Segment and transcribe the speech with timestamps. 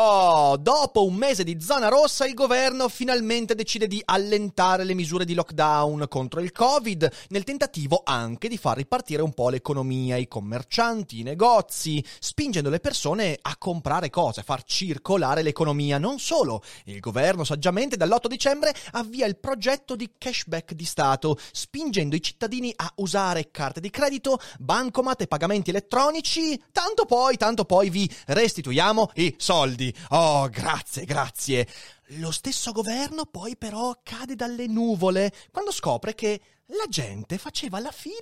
[0.00, 5.24] Oh, dopo un mese di zona rossa il governo finalmente decide di allentare le misure
[5.24, 10.28] di lockdown contro il Covid, nel tentativo anche di far ripartire un po' l'economia, i
[10.28, 15.98] commercianti, i negozi, spingendo le persone a comprare cose, a far circolare l'economia.
[15.98, 22.14] Non solo, il governo saggiamente dall'8 dicembre avvia il progetto di cashback di Stato, spingendo
[22.14, 27.90] i cittadini a usare carte di credito, bancomat e pagamenti elettronici, tanto poi, tanto poi
[27.90, 29.86] vi restituiamo i soldi.
[30.10, 31.66] Oh, grazie, grazie.
[32.12, 36.40] Lo stesso governo poi però cade dalle nuvole quando scopre che
[36.72, 38.14] la gente faceva la fila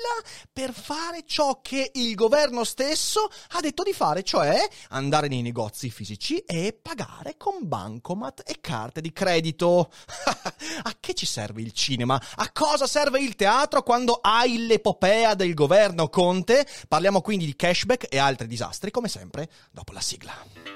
[0.53, 4.57] per fare ciò che il governo stesso ha detto di fare, cioè
[4.91, 9.91] andare nei negozi fisici e pagare con bancomat e carte di credito.
[10.83, 12.21] a che ci serve il cinema?
[12.37, 16.67] A cosa serve il teatro quando hai l'epopea del governo Conte?
[16.87, 20.76] Parliamo quindi di cashback e altri disastri, come sempre, dopo la sigla.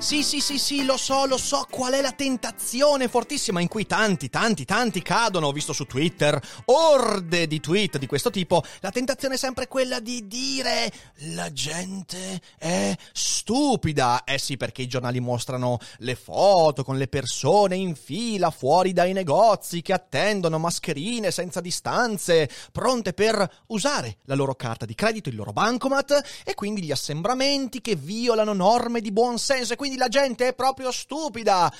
[0.00, 3.84] Sì, sì, sì, sì, lo so, lo so qual è la tentazione fortissima in cui
[3.84, 5.48] tanti, tanti, tanti cadono.
[5.48, 8.64] Ho visto su Twitter orde di tweet di questo tipo.
[8.80, 10.90] La tentazione è sempre quella di dire
[11.34, 14.24] la gente è stupida.
[14.24, 19.12] Eh sì, perché i giornali mostrano le foto con le persone in fila fuori dai
[19.12, 25.36] negozi che attendono mascherine senza distanze, pronte per usare la loro carta di credito, il
[25.36, 29.96] loro bancomat e quindi gli assembramenti che violano norme di buon senso e quindi quindi
[29.96, 31.72] la gente è proprio stupida.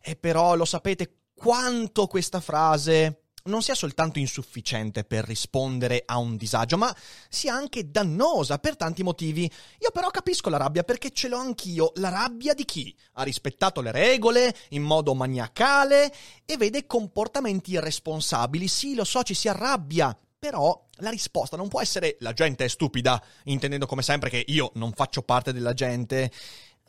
[0.00, 6.36] E però lo sapete quanto questa frase non sia soltanto insufficiente per rispondere a un
[6.36, 6.94] disagio, ma
[7.30, 9.50] sia anche dannosa per tanti motivi.
[9.78, 11.92] Io però capisco la rabbia perché ce l'ho anch'io.
[11.96, 16.12] La rabbia di chi ha rispettato le regole in modo maniacale
[16.44, 18.68] e vede comportamenti irresponsabili.
[18.68, 20.16] Sì, lo so, ci si arrabbia.
[20.38, 24.70] Però la risposta non può essere la gente è stupida, intendendo come sempre che io
[24.74, 26.30] non faccio parte della gente.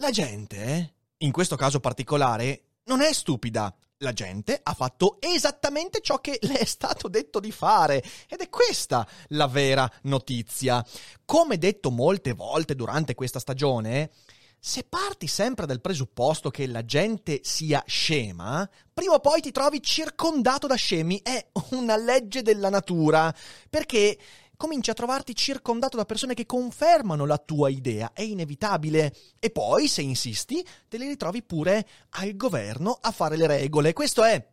[0.02, 3.76] La gente, in questo caso particolare, non è stupida.
[3.98, 8.48] La gente ha fatto esattamente ciò che le è stato detto di fare ed è
[8.48, 10.86] questa la vera notizia.
[11.26, 14.10] Come detto molte volte durante questa stagione,
[14.58, 19.84] se parti sempre dal presupposto che la gente sia scema, prima o poi ti trovi
[19.84, 21.20] circondato da scemi.
[21.22, 23.36] È una legge della natura.
[23.70, 24.18] Perché
[24.60, 29.16] cominci a trovarti circondato da persone che confermano la tua idea, è inevitabile.
[29.40, 31.88] E poi, se insisti, te li ritrovi pure
[32.18, 33.94] al governo a fare le regole.
[33.94, 34.46] Questo è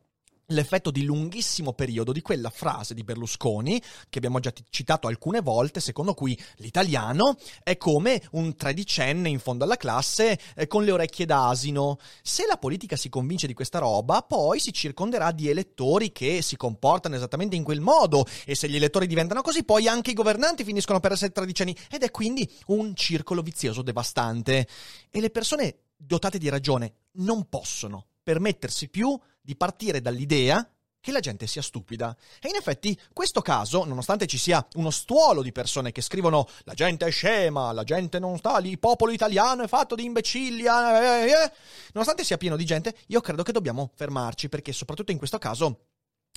[0.48, 5.80] l'effetto di lunghissimo periodo di quella frase di Berlusconi, che abbiamo già citato alcune volte,
[5.80, 11.26] secondo cui l'italiano è come un tredicenne in fondo alla classe eh, con le orecchie
[11.26, 11.98] d'asino.
[12.22, 16.56] Se la politica si convince di questa roba, poi si circonderà di elettori che si
[16.56, 20.64] comportano esattamente in quel modo e se gli elettori diventano così, poi anche i governanti
[20.64, 24.68] finiscono per essere tredicenni ed è quindi un circolo vizioso devastante.
[25.10, 30.68] E le persone dotate di ragione non possono permettersi più di partire dall'idea
[31.06, 32.16] che la gente sia stupida.
[32.40, 36.74] E in effetti questo caso, nonostante ci sia uno stuolo di persone che scrivono la
[36.74, 40.64] gente è scema, la gente non sta lì, il popolo italiano è fatto di imbecilli,
[40.64, 41.52] eh, eh, eh,
[41.92, 45.90] nonostante sia pieno di gente, io credo che dobbiamo fermarci perché soprattutto in questo caso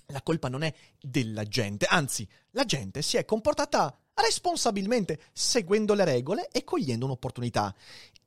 [0.06, 0.72] la colpa non è
[1.02, 7.74] della gente, anzi la gente si è comportata responsabilmente, seguendo le regole e cogliendo un'opportunità.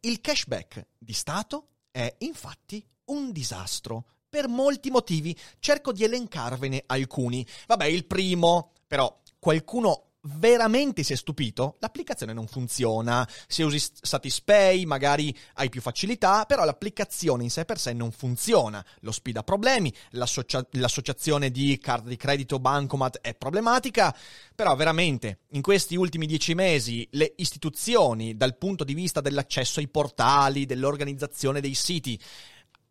[0.01, 5.37] Il cashback di Stato è infatti un disastro per molti motivi.
[5.59, 7.47] Cerco di elencarvene alcuni.
[7.67, 13.29] Vabbè, il primo, però, qualcuno veramente si è stupito, l'applicazione non funziona.
[13.47, 18.83] Se usi Satispay magari hai più facilità, però l'applicazione in sé per sé non funziona.
[19.01, 24.17] Lo speed ha problemi, l'associa- l'associazione di card di credito Bancomat è problematica,
[24.55, 29.89] però veramente in questi ultimi dieci mesi le istituzioni dal punto di vista dell'accesso ai
[29.89, 32.19] portali, dell'organizzazione dei siti,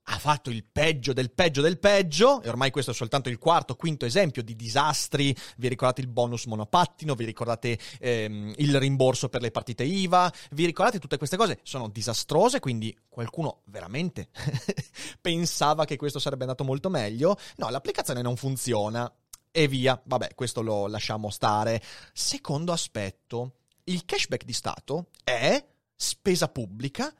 [0.06, 3.76] ha fatto il peggio del peggio del peggio, e ormai questo è soltanto il quarto,
[3.76, 5.36] quinto esempio di disastri.
[5.58, 10.66] Vi ricordate il bonus monopattino, vi ricordate ehm, il rimborso per le partite IVA, vi
[10.66, 11.60] ricordate tutte queste cose?
[11.64, 14.30] Sono disastrose, quindi qualcuno veramente
[15.22, 17.38] pensava che questo sarebbe andato molto meglio.
[17.58, 19.12] No, l'applicazione non funziona.
[19.54, 21.82] E via, vabbè, questo lo lasciamo stare.
[22.14, 23.56] Secondo aspetto,
[23.86, 25.64] il cashback di Stato è
[25.94, 27.14] spesa pubblica,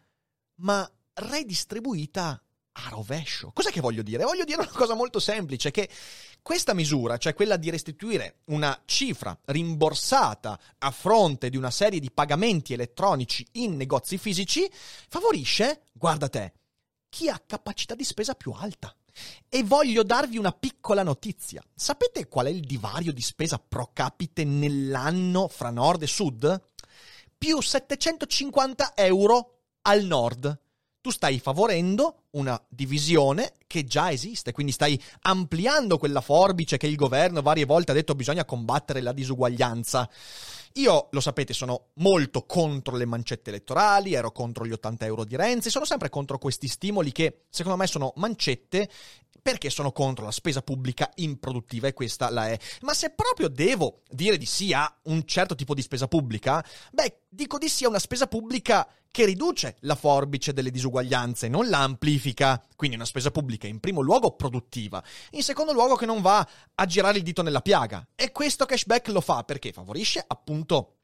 [0.56, 2.42] ma redistribuita
[2.74, 3.52] a rovescio.
[3.52, 4.24] Cos'è che voglio dire?
[4.24, 5.90] Voglio dire una cosa molto semplice, che
[6.42, 12.12] questa misura, cioè quella di restituire una cifra rimborsata a fronte di una serie di
[12.12, 16.54] pagamenti elettronici in negozi fisici, favorisce, guarda te,
[17.10, 18.96] chi ha capacità di spesa più alta.
[19.50, 21.62] E voglio darvi una piccola notizia.
[21.76, 26.62] Sapete qual è il divario di spesa pro capite nell'anno fra nord e sud?
[27.38, 30.60] Più 750 euro al nord
[31.02, 36.96] tu stai favorendo una divisione che già esiste, quindi stai ampliando quella forbice che il
[36.96, 40.10] governo varie volte ha detto bisogna combattere la disuguaglianza.
[40.76, 45.36] Io, lo sapete, sono molto contro le mancette elettorali, ero contro gli 80 euro di
[45.36, 48.90] Renzi, sono sempre contro questi stimoli che secondo me sono mancette
[49.42, 52.58] perché sono contro la spesa pubblica improduttiva e questa la è.
[52.82, 57.21] Ma se proprio devo dire di sì a un certo tipo di spesa pubblica, beh,
[57.34, 61.80] dico di sì a una spesa pubblica che riduce la forbice delle disuguaglianze, non la
[61.80, 62.64] amplifica.
[62.76, 65.02] Quindi una spesa pubblica in primo luogo produttiva,
[65.32, 68.06] in secondo luogo che non va a girare il dito nella piaga.
[68.16, 70.98] E questo cashback lo fa perché favorisce appunto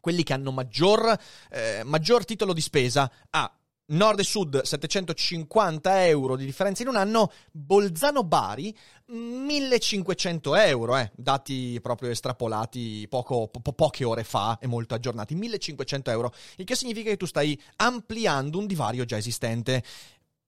[0.00, 1.16] quelli che hanno maggior,
[1.50, 3.50] eh, maggior titolo di spesa a
[3.86, 8.74] Nord e Sud 750 euro di differenza in un anno, Bolzano-Bari
[9.06, 16.10] 1500 euro, eh, dati proprio estrapolati poco, po- poche ore fa e molto aggiornati, 1500
[16.10, 19.82] euro, il che significa che tu stai ampliando un divario già esistente.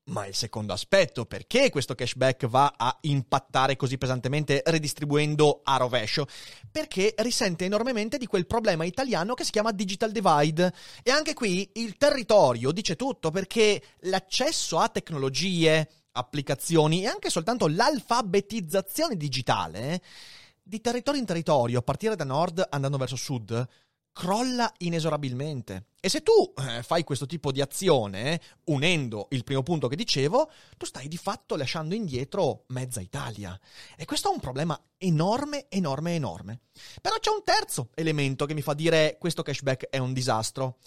[0.07, 6.27] Ma il secondo aspetto, perché questo cashback va a impattare così pesantemente redistribuendo a rovescio?
[6.71, 10.75] Perché risente enormemente di quel problema italiano che si chiama digital divide.
[11.03, 17.67] E anche qui il territorio dice tutto, perché l'accesso a tecnologie, applicazioni e anche soltanto
[17.67, 20.03] l'alfabetizzazione digitale
[20.63, 23.69] di territorio in territorio, a partire da nord andando verso sud,
[24.15, 25.89] crolla inesorabilmente.
[26.01, 30.51] E se tu eh, fai questo tipo di azione, unendo il primo punto che dicevo,
[30.77, 33.59] tu stai di fatto lasciando indietro mezza Italia.
[33.97, 36.61] E questo è un problema enorme, enorme, enorme.
[37.03, 40.79] Però c'è un terzo elemento che mi fa dire questo cashback è un disastro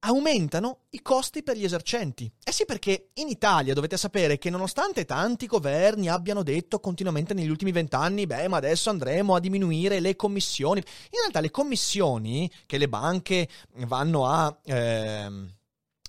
[0.00, 2.30] aumentano i costi per gli esercenti.
[2.44, 7.48] Eh sì, perché in Italia dovete sapere che nonostante tanti governi abbiano detto continuamente negli
[7.48, 12.78] ultimi vent'anni, beh, ma adesso andremo a diminuire le commissioni, in realtà le commissioni che
[12.78, 13.48] le banche
[13.86, 14.56] vanno a...
[14.64, 15.54] Ehm,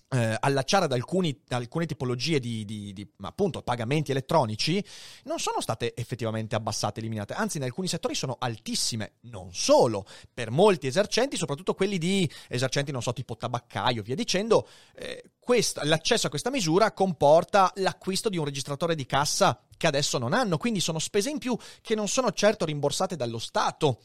[0.10, 4.84] eh, allacciare ad, alcuni, alcune tipologie di, di, di, appunto, pagamenti elettronici
[5.24, 10.50] non sono state effettivamente abbassate, eliminate, anzi in alcuni settori sono altissime, non solo, per
[10.50, 16.28] molti esercenti, soprattutto quelli di esercenti, non so, tipo tabaccaio, via dicendo, eh, questa, l'accesso
[16.28, 20.80] a questa misura comporta l'acquisto di un registratore di cassa che adesso non hanno, quindi
[20.80, 24.00] sono spese in più che non sono certo rimborsate dallo Stato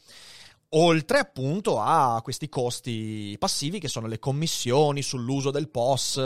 [0.75, 6.17] oltre appunto a questi costi passivi che sono le commissioni sull'uso del POS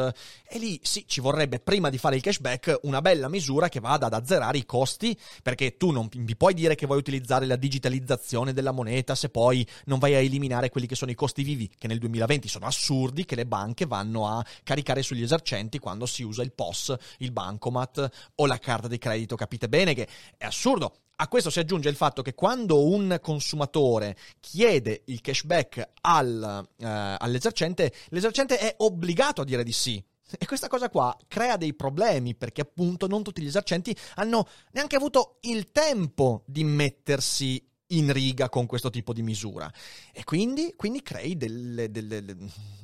[0.47, 4.05] e lì sì ci vorrebbe prima di fare il cashback una bella misura che vada
[4.05, 8.53] ad azzerare i costi perché tu non mi puoi dire che vuoi utilizzare la digitalizzazione
[8.53, 11.87] della moneta se poi non vai a eliminare quelli che sono i costi vivi che
[11.87, 16.41] nel 2020 sono assurdi che le banche vanno a caricare sugli esercenti quando si usa
[16.41, 19.35] il POS, il bancomat o la carta di credito.
[19.35, 24.15] Capite bene che è assurdo a questo si aggiunge il fatto che quando un consumatore
[24.39, 30.03] chiede il cashback al, eh, all'esercente, l'esercente è obbligato a dire di sì.
[30.37, 34.97] E questa cosa qua crea dei problemi perché appunto non tutti gli esercenti hanno neanche
[34.97, 39.71] avuto il tempo di mettersi in riga con questo tipo di misura.
[40.11, 42.23] E quindi, quindi crei delle, delle,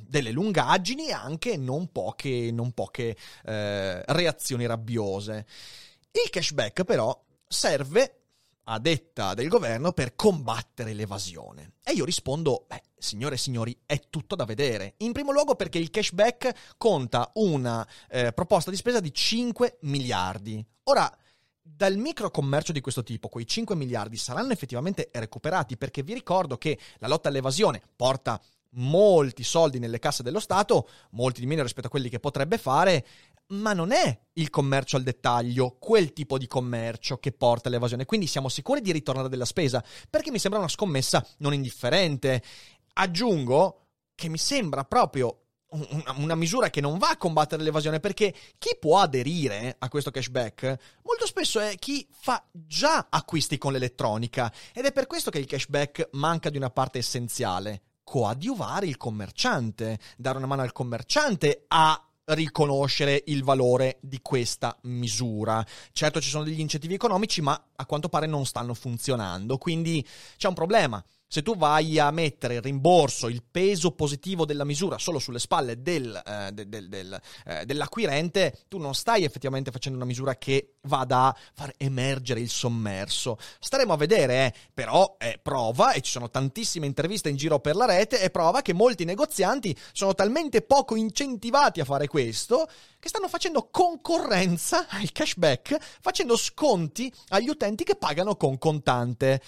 [0.08, 3.14] delle, lungaggini e anche non poche, non poche
[3.44, 5.46] eh, reazioni rabbiose.
[6.10, 8.23] Il cashback però serve
[8.64, 11.74] a detta del governo per combattere l'evasione?
[11.84, 14.94] E io rispondo, beh, signore e signori, è tutto da vedere.
[14.98, 20.64] In primo luogo perché il cashback conta una eh, proposta di spesa di 5 miliardi.
[20.84, 21.10] Ora,
[21.60, 26.78] dal microcommercio di questo tipo, quei 5 miliardi saranno effettivamente recuperati perché vi ricordo che
[26.98, 28.40] la lotta all'evasione porta
[28.76, 33.06] molti soldi nelle casse dello Stato, molti di meno rispetto a quelli che potrebbe fare,
[33.48, 38.04] ma non è il commercio al dettaglio, quel tipo di commercio che porta all'evasione.
[38.06, 42.42] Quindi siamo sicuri di ritornare della spesa, perché mi sembra una scommessa non indifferente.
[42.94, 45.44] Aggiungo che mi sembra proprio
[46.16, 50.62] una, misura che non va a combattere l'evasione perché chi può aderire a questo cashback
[51.02, 55.46] molto spesso è chi fa già acquisti con l'elettronica ed è per questo che il
[55.46, 62.08] cashback manca di una parte essenziale, coadiuvare il commerciante, dare una mano al commerciante a
[62.26, 65.64] riconoscere il valore di questa misura.
[65.92, 70.48] Certo ci sono degli incentivi economici, ma a quanto pare non stanno funzionando, quindi c'è
[70.48, 71.04] un problema
[71.34, 75.82] se tu vai a mettere il rimborso, il peso positivo della misura solo sulle spalle
[75.82, 81.24] del, eh, del, del, eh, dell'acquirente, tu non stai effettivamente facendo una misura che vada
[81.24, 83.36] a far emergere il sommerso.
[83.58, 87.74] Staremo a vedere, eh, però è prova, e ci sono tantissime interviste in giro per
[87.74, 92.68] la rete, è prova che molti negozianti sono talmente poco incentivati a fare questo
[93.00, 99.42] che stanno facendo concorrenza al cashback, facendo sconti agli utenti che pagano con contante.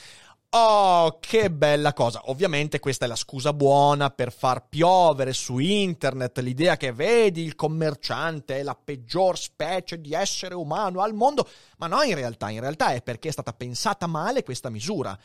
[0.58, 2.22] Oh, che bella cosa!
[2.30, 7.54] Ovviamente questa è la scusa buona per far piovere su internet l'idea che vedi il
[7.54, 11.46] commerciante è la peggior specie di essere umano al mondo,
[11.76, 15.16] ma no in realtà, in realtà è perché è stata pensata male questa misura.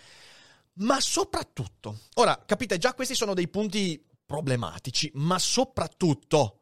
[0.79, 6.59] Ma soprattutto, ora capite già questi sono dei punti problematici, ma soprattutto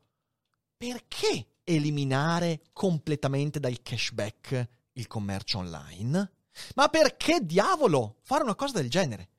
[0.77, 6.33] perché eliminare completamente dal cashback il commercio online?
[6.75, 9.29] Ma perché diavolo fare una cosa del genere?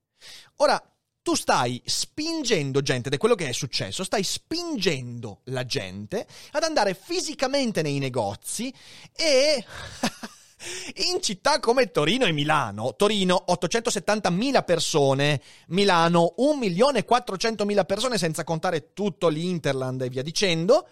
[0.56, 0.82] Ora,
[1.22, 6.62] tu stai spingendo gente, ed è quello che è successo, stai spingendo la gente ad
[6.62, 8.72] andare fisicamente nei negozi
[9.14, 9.64] e...
[10.96, 19.28] In città come Torino e Milano, Torino 870.000 persone, Milano 1.400.000 persone senza contare tutto
[19.28, 20.86] l'Interland e via dicendo,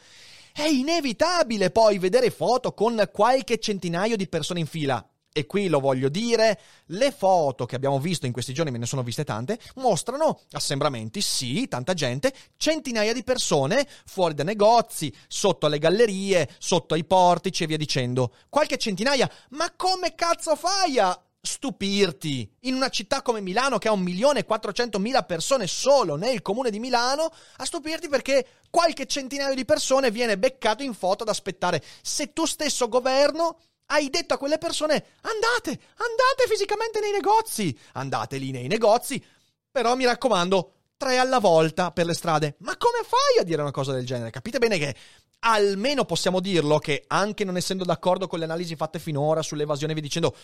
[0.55, 5.07] è inevitabile poi vedere foto con qualche centinaio di persone in fila
[5.39, 8.87] e qui lo voglio dire, le foto che abbiamo visto in questi giorni, me ne
[8.87, 15.67] sono viste tante, mostrano assembramenti, sì, tanta gente, centinaia di persone fuori dai negozi, sotto
[15.67, 18.35] alle gallerie, sotto ai portici e via dicendo.
[18.49, 23.93] Qualche centinaia, ma come cazzo fai a stupirti in una città come Milano che ha
[23.93, 29.55] un milione e quattrocentomila persone solo nel comune di Milano a stupirti perché qualche centinaio
[29.55, 34.39] di persone viene beccato in foto ad aspettare se tu stesso governo hai detto a
[34.39, 39.23] quelle persone andate, andate fisicamente nei negozi, andate lì nei negozi,
[39.71, 42.57] però mi raccomando, tre alla volta per le strade.
[42.59, 44.31] Ma come fai a dire una cosa del genere?
[44.31, 44.95] Capite bene che
[45.41, 50.01] almeno possiamo dirlo che anche non essendo d'accordo con le analisi fatte finora sull'evasione vi
[50.01, 50.35] dicendo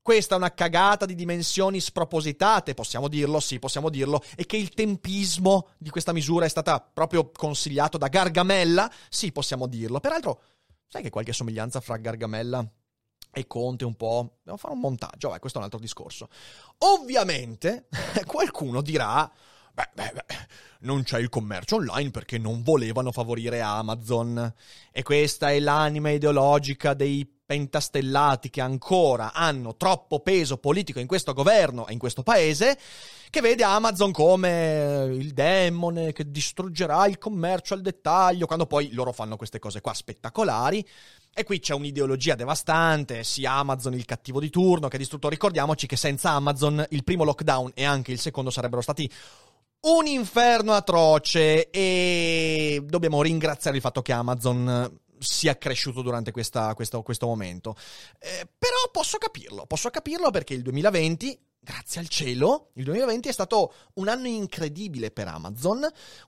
[0.00, 4.68] questa è una cagata di dimensioni spropositate, possiamo dirlo, sì, possiamo dirlo, e che il
[4.68, 10.00] tempismo di questa misura è stata proprio consigliato da Gargamella, sì, possiamo dirlo.
[10.00, 10.42] Peraltro,
[10.88, 12.70] sai che qualche somiglianza fra Gargamella
[13.34, 14.38] e Conte un po'.
[14.42, 16.28] Devo fare un montaggio, vai, questo è un altro discorso.
[16.78, 17.88] Ovviamente
[18.26, 19.30] qualcuno dirà.
[19.72, 20.24] Beh, beh, beh,
[20.80, 24.54] non c'è il commercio online perché non volevano favorire Amazon.
[24.92, 31.32] E questa è l'anima ideologica dei pentastellati che ancora hanno troppo peso politico in questo
[31.34, 32.78] governo e in questo paese,
[33.28, 39.12] che vede Amazon come il demone che distruggerà il commercio al dettaglio, quando poi loro
[39.12, 40.86] fanno queste cose qua spettacolari.
[41.36, 45.28] E qui c'è un'ideologia devastante, sia Amazon il cattivo di turno che distrutto.
[45.28, 49.10] Ricordiamoci che senza Amazon il primo lockdown e anche il secondo sarebbero stati
[49.80, 57.02] un inferno atroce e dobbiamo ringraziare il fatto che Amazon sia cresciuto durante questa, questo,
[57.02, 57.74] questo momento.
[58.20, 63.32] Eh, però posso capirlo, posso capirlo perché il 2020 grazie al cielo, il 2020 è
[63.32, 65.78] stato un anno incredibile per Amazon,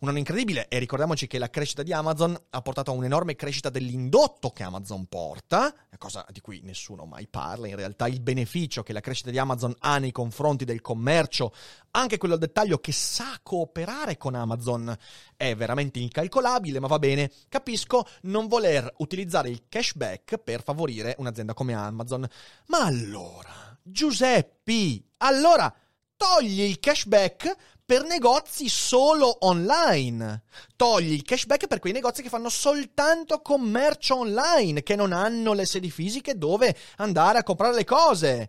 [0.01, 3.69] un anno incredibile e ricordiamoci che la crescita di Amazon ha portato a un'enorme crescita
[3.69, 8.95] dell'indotto che Amazon porta, cosa di cui nessuno mai parla, in realtà il beneficio che
[8.95, 11.53] la crescita di Amazon ha nei confronti del commercio,
[11.91, 14.97] anche quello al dettaglio che sa cooperare con Amazon,
[15.37, 21.53] è veramente incalcolabile, ma va bene, capisco non voler utilizzare il cashback per favorire un'azienda
[21.53, 22.27] come Amazon.
[22.69, 23.67] Ma allora...
[23.89, 25.73] Giuseppi, allora
[26.17, 30.43] togli il cashback per negozi solo online.
[30.75, 35.67] Togli il cashback per quei negozi che fanno soltanto commercio online, che non hanno le
[35.67, 38.49] sedi fisiche dove andare a comprare le cose.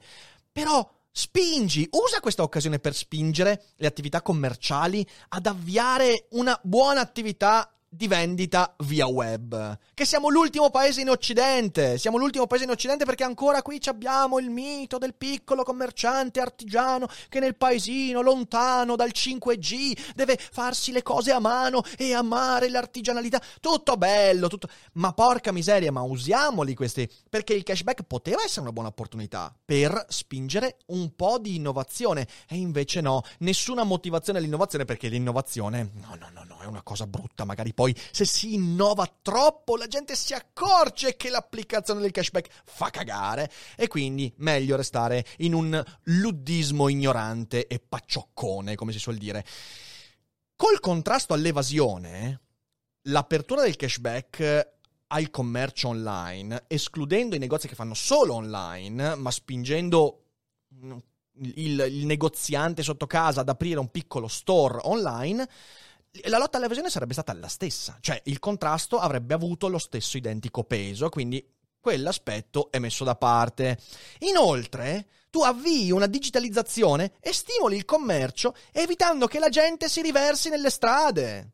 [0.51, 7.75] Però Spingi, usa questa occasione per spingere le attività commerciali ad avviare una buona attività
[7.97, 9.77] di vendita via web.
[9.95, 11.97] Che siamo l'ultimo paese in Occidente.
[11.97, 17.07] Siamo l'ultimo paese in Occidente perché ancora qui abbiamo il mito del piccolo commerciante artigiano
[17.27, 23.41] che nel paesino lontano dal 5G deve farsi le cose a mano e amare l'artigianalità.
[23.59, 24.69] Tutto bello, tutto.
[24.93, 27.09] Ma porca miseria, ma usiamoli questi.
[27.27, 32.27] Perché il cashback poteva essere una buona opportunità per spingere un po' di innovazione.
[32.47, 37.07] E invece no, nessuna motivazione all'innovazione perché l'innovazione, no, no, no, no, è una cosa
[37.07, 37.43] brutta.
[37.43, 42.89] Magari poi se si innova troppo la gente si accorge che l'applicazione del cashback fa
[42.89, 49.45] cagare e quindi meglio restare in un luddismo ignorante e paccioccone, come si suol dire.
[50.55, 52.41] Col contrasto all'evasione,
[53.03, 54.75] l'apertura del cashback
[55.07, 60.23] al commercio online, escludendo i negozi che fanno solo online, ma spingendo
[61.39, 65.47] il, il negoziante sotto casa ad aprire un piccolo store online,
[66.25, 70.63] la lotta all'evasione sarebbe stata la stessa, cioè il contrasto avrebbe avuto lo stesso identico
[70.63, 71.45] peso, quindi
[71.79, 73.79] quell'aspetto è messo da parte.
[74.19, 80.49] Inoltre, tu avvii una digitalizzazione e stimoli il commercio evitando che la gente si riversi
[80.49, 81.51] nelle strade.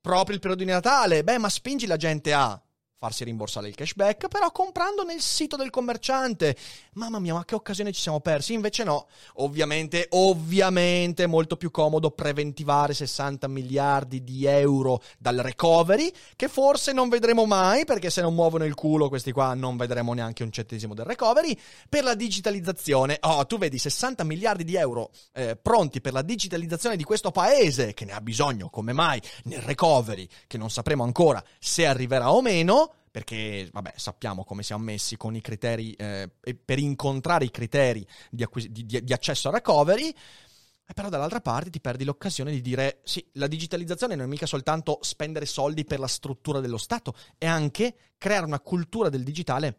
[0.00, 2.60] Proprio il periodo di Natale, beh, ma spingi la gente a
[3.00, 6.54] farsi rimborsare il cashback, però comprando nel sito del commerciante.
[6.94, 8.52] Mamma mia, ma che occasione ci siamo persi?
[8.52, 9.06] Invece no.
[9.36, 16.92] Ovviamente, ovviamente è molto più comodo preventivare 60 miliardi di euro dal recovery, che forse
[16.92, 20.52] non vedremo mai, perché se non muovono il culo questi qua non vedremo neanche un
[20.52, 21.56] centesimo del recovery.
[21.88, 26.96] Per la digitalizzazione, oh, tu vedi 60 miliardi di euro eh, pronti per la digitalizzazione
[26.96, 31.42] di questo paese, che ne ha bisogno, come mai, nel recovery, che non sapremo ancora
[31.58, 36.30] se arriverà o meno perché vabbè, sappiamo come siamo messi con i criteri, eh,
[36.64, 41.40] per incontrare i criteri di, acquis- di, di, di accesso a recovery, e però dall'altra
[41.40, 45.84] parte ti perdi l'occasione di dire sì, la digitalizzazione non è mica soltanto spendere soldi
[45.84, 49.78] per la struttura dello Stato, è anche creare una cultura del digitale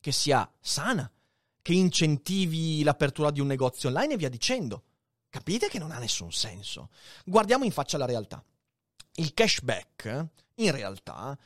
[0.00, 1.10] che sia sana,
[1.60, 4.82] che incentivi l'apertura di un negozio online e via dicendo.
[5.28, 6.90] Capite che non ha nessun senso.
[7.24, 8.44] Guardiamo in faccia la realtà.
[9.14, 11.36] Il cashback, in realtà,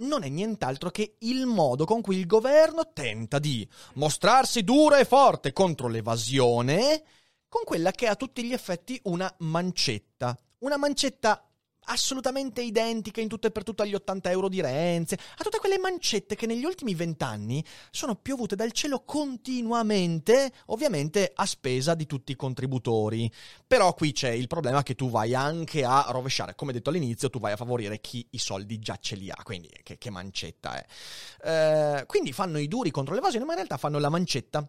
[0.00, 5.04] non è nient'altro che il modo con cui il governo tenta di mostrarsi duro e
[5.04, 7.02] forte contro l'evasione
[7.48, 10.38] con quella che è a tutti gli effetti una mancetta.
[10.58, 11.49] Una mancetta
[11.90, 15.78] assolutamente identica in tutto e per tutto agli 80 euro di Renzi, a tutte quelle
[15.78, 22.32] mancette che negli ultimi vent'anni sono piovute dal cielo continuamente, ovviamente a spesa di tutti
[22.32, 23.30] i contributori.
[23.66, 27.40] Però qui c'è il problema che tu vai anche a rovesciare, come detto all'inizio, tu
[27.40, 31.98] vai a favorire chi i soldi già ce li ha, quindi che, che mancetta è.
[32.00, 34.68] Eh, quindi fanno i duri contro l'evasione, ma in realtà fanno la mancetta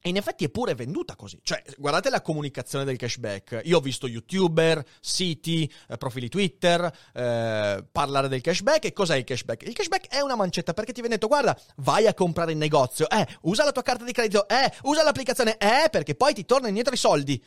[0.00, 1.40] e in effetti è pure venduta così.
[1.42, 3.62] Cioè, guardate la comunicazione del cashback.
[3.64, 8.84] Io ho visto youtuber, siti, eh, profili Twitter eh, parlare del cashback.
[8.84, 9.66] E cos'è il cashback?
[9.66, 13.08] Il cashback è una mancetta perché ti viene detto: guarda, vai a comprare in negozio,
[13.10, 16.68] eh, usa la tua carta di credito, eh, usa l'applicazione, eh, perché poi ti tornano
[16.68, 17.42] indietro i soldi.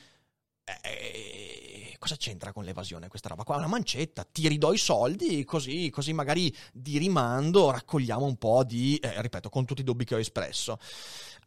[0.64, 3.58] Eh, cosa c'entra con l'evasione questa roba qua?
[3.58, 8.98] Una mancetta, ti ridò i soldi, così, così magari di rimando raccogliamo un po' di,
[8.98, 10.80] eh, ripeto, con tutti i dubbi che ho espresso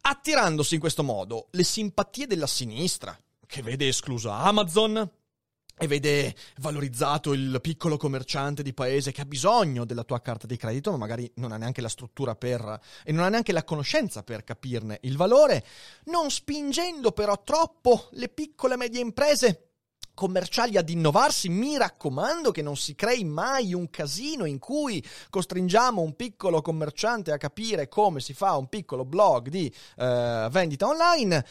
[0.07, 5.09] attirandosi in questo modo le simpatie della sinistra, che vede escluso Amazon
[5.77, 10.55] e vede valorizzato il piccolo commerciante di paese che ha bisogno della tua carta di
[10.55, 14.23] credito, ma magari non ha neanche la struttura per e non ha neanche la conoscenza
[14.23, 15.65] per capirne il valore,
[16.05, 19.64] non spingendo però troppo le piccole e medie imprese
[20.15, 26.01] commerciali ad innovarsi, mi raccomando che non si crei mai un casino in cui costringiamo
[26.01, 31.45] un piccolo commerciante a capire come si fa un piccolo blog di eh, vendita online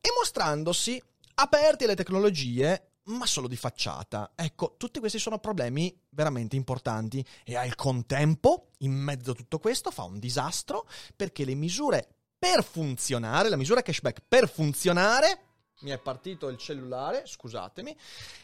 [0.00, 1.02] e mostrandosi
[1.36, 4.32] aperti alle tecnologie ma solo di facciata.
[4.34, 9.90] Ecco, tutti questi sono problemi veramente importanti e al contempo, in mezzo a tutto questo,
[9.90, 12.06] fa un disastro perché le misure
[12.38, 15.47] per funzionare, la misura cashback per funzionare,
[15.80, 17.96] mi è partito il cellulare, scusatemi.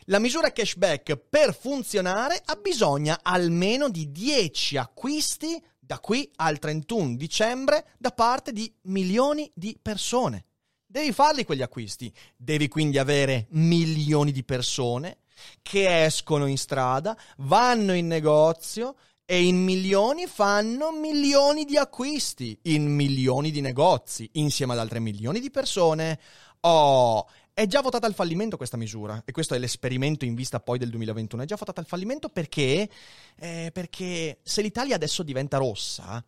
[0.05, 7.17] La misura cashback per funzionare ha bisogno almeno di 10 acquisti da qui al 31
[7.17, 10.47] dicembre da parte di milioni di persone.
[10.87, 15.19] Devi farli quegli acquisti, devi quindi avere milioni di persone
[15.61, 18.95] che escono in strada, vanno in negozio
[19.27, 25.41] e in milioni fanno milioni di acquisti in milioni di negozi insieme ad altre milioni
[25.41, 26.21] di persone.
[26.67, 30.79] Oh, è già votata al fallimento questa misura e questo è l'esperimento in vista poi
[30.79, 31.43] del 2021.
[31.43, 32.89] È già votata al fallimento perché,
[33.37, 36.25] eh, perché se l'Italia adesso diventa rossa,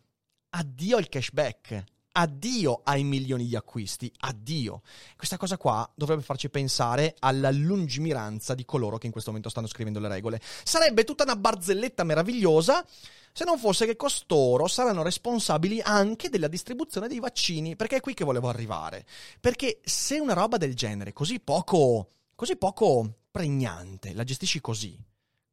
[0.49, 1.83] addio il cashback,
[2.19, 4.81] addio ai milioni di acquisti, addio.
[5.15, 9.67] Questa cosa qua dovrebbe farci pensare alla lungimiranza di coloro che in questo momento stanno
[9.67, 10.41] scrivendo le regole.
[10.63, 12.83] Sarebbe tutta una barzelletta meravigliosa
[13.31, 18.15] se non fosse che costoro saranno responsabili anche della distribuzione dei vaccini, perché è qui
[18.15, 19.05] che volevo arrivare.
[19.39, 24.99] Perché se una roba del genere, così poco, così poco pregnante, la gestisci così,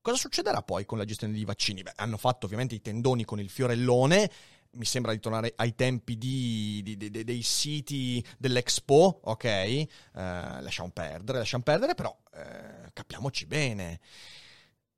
[0.00, 1.82] cosa succederà poi con la gestione dei vaccini?
[1.82, 4.30] Beh, hanno fatto ovviamente i tendoni con il fiorellone
[4.74, 9.44] mi sembra di tornare ai tempi di, di, di, dei siti dell'Expo, ok?
[9.44, 14.00] Eh, lasciamo perdere, lasciamo perdere, però eh, capiamoci bene.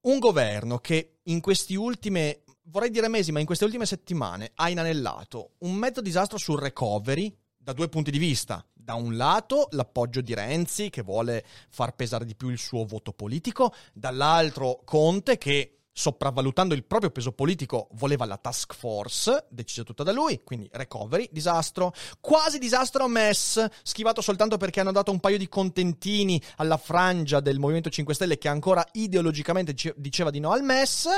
[0.03, 4.69] Un governo che in questi ultime, vorrei dire mesi, ma in queste ultime settimane ha
[4.69, 8.65] inanellato un mezzo disastro sul recovery da due punti di vista.
[8.73, 13.12] Da un lato l'appoggio di Renzi che vuole far pesare di più il suo voto
[13.12, 20.02] politico, dall'altro Conte che sopravvalutando il proprio peso politico, voleva la task force, decisa tutta
[20.02, 25.38] da lui, quindi recovery, disastro, quasi disastro MES, schivato soltanto perché hanno dato un paio
[25.38, 30.62] di contentini alla frangia del Movimento 5 Stelle che ancora ideologicamente diceva di no al
[30.62, 31.09] MES,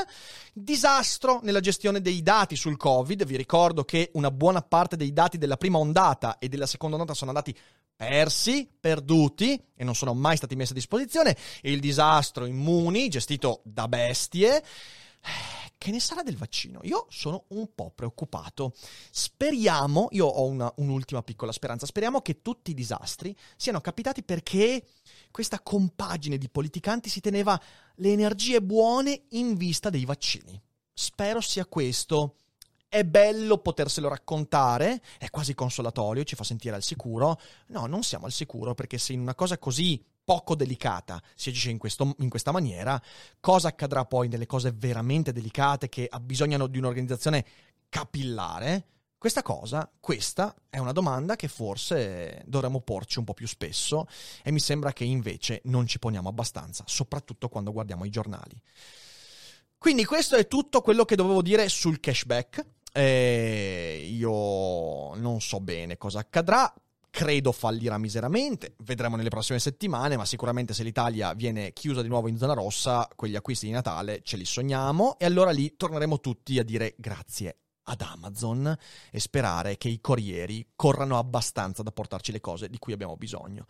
[0.52, 5.38] disastro nella gestione dei dati sul Covid, vi ricordo che una buona parte dei dati
[5.38, 7.52] della prima ondata e della seconda ondata sono andati
[7.98, 11.36] persi, perduti e non sono mai stati messi a disposizione.
[11.62, 14.62] Il disastro immuni gestito da bestie.
[15.78, 16.80] Che ne sarà del vaccino?
[16.82, 18.74] Io sono un po' preoccupato.
[19.10, 24.84] Speriamo, io ho una, un'ultima piccola speranza, speriamo che tutti i disastri siano capitati perché
[25.30, 27.60] questa compagine di politicanti si teneva
[27.96, 30.60] le energie buone in vista dei vaccini.
[30.92, 32.34] Spero sia questo
[32.88, 37.38] è bello poterselo raccontare, è quasi consolatorio, ci fa sentire al sicuro.
[37.68, 41.70] No, non siamo al sicuro perché se in una cosa così poco delicata si agisce
[41.70, 43.00] in, questo, in questa maniera,
[43.40, 47.46] cosa accadrà poi nelle cose veramente delicate che abbisognano di un'organizzazione
[47.88, 48.88] capillare?
[49.16, 54.06] Questa cosa, questa è una domanda che forse dovremmo porci un po' più spesso
[54.42, 58.60] e mi sembra che invece non ci poniamo abbastanza, soprattutto quando guardiamo i giornali.
[59.78, 62.66] Quindi questo è tutto quello che dovevo dire sul cashback.
[62.92, 66.70] Eh, io non so bene cosa accadrà.
[67.18, 72.28] Credo fallirà miseramente, vedremo nelle prossime settimane, ma sicuramente se l'Italia viene chiusa di nuovo
[72.28, 76.60] in zona rossa, quegli acquisti di Natale ce li sogniamo e allora lì torneremo tutti
[76.60, 78.72] a dire grazie ad Amazon
[79.10, 83.66] e sperare che i corrieri corrano abbastanza da portarci le cose di cui abbiamo bisogno.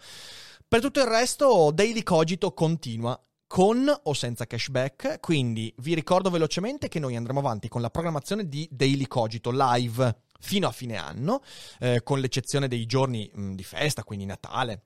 [0.69, 5.21] Per tutto il resto, Daily Cogito continua con o senza cashback.
[5.21, 10.25] Quindi vi ricordo velocemente che noi andremo avanti con la programmazione di Daily Cogito live
[10.41, 11.43] fino a fine anno,
[11.81, 14.83] eh, con l'eccezione dei giorni mh, di festa, quindi Natale,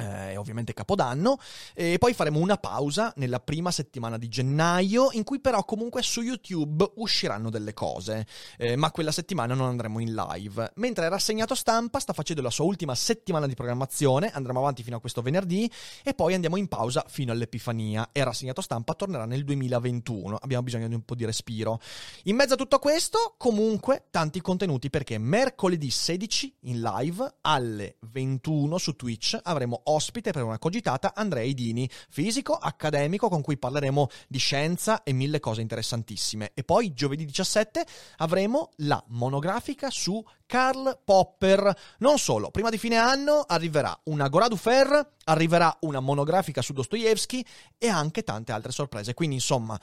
[0.00, 1.38] eh, ovviamente Capodanno,
[1.74, 6.22] e poi faremo una pausa nella prima settimana di gennaio, in cui però comunque su
[6.22, 10.72] YouTube usciranno delle cose, eh, ma quella settimana non andremo in live.
[10.76, 15.00] Mentre Rassegnato Stampa sta facendo la sua ultima settimana di programmazione, andremo avanti fino a
[15.00, 15.70] questo venerdì,
[16.02, 20.88] e poi andiamo in pausa fino all'Epifania, e Rassegnato Stampa tornerà nel 2021, abbiamo bisogno
[20.88, 21.80] di un po' di respiro.
[22.24, 28.78] In mezzo a tutto questo, comunque, tanti contenuti, perché mercoledì 16 in live alle 21
[28.78, 34.38] su Twitch avremo ospite per una cogitata Andrea Idini, fisico, accademico con cui parleremo di
[34.38, 36.52] scienza e mille cose interessantissime.
[36.54, 37.84] E poi giovedì 17
[38.18, 41.74] avremo la monografica su Karl Popper.
[41.98, 46.72] Non solo, prima di fine anno arriverà una Gora du Fer, arriverà una monografica su
[46.72, 47.44] Dostoevsky
[47.78, 49.14] e anche tante altre sorprese.
[49.14, 49.78] Quindi insomma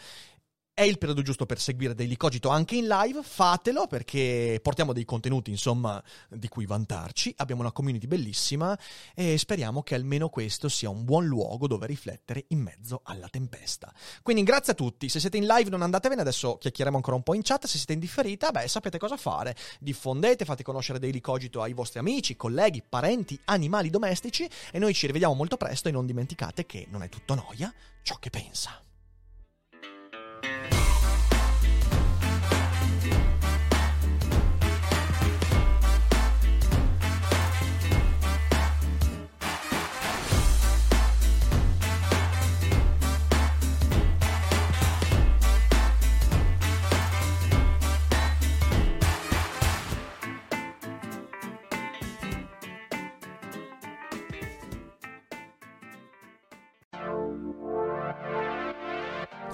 [0.78, 5.06] è il periodo giusto per seguire Daily Cogito anche in live, fatelo perché portiamo dei
[5.06, 7.34] contenuti, insomma, di cui vantarci.
[7.38, 8.78] Abbiamo una community bellissima
[9.16, 13.92] e speriamo che almeno questo sia un buon luogo dove riflettere in mezzo alla tempesta.
[14.22, 17.34] Quindi grazie a tutti, se siete in live non andatevene, adesso chiacchieremo ancora un po'
[17.34, 19.56] in chat, se siete in differita, beh, sapete cosa fare.
[19.80, 25.08] Diffondete, fate conoscere Daily Cogito ai vostri amici, colleghi, parenti, animali domestici e noi ci
[25.08, 28.80] rivediamo molto presto e non dimenticate che non è tutto noia ciò che pensa.